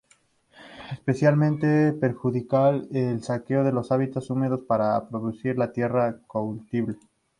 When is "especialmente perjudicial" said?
0.93-2.87